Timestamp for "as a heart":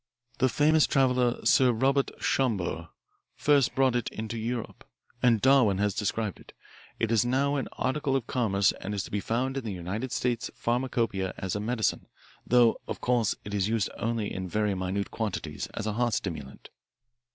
15.75-16.15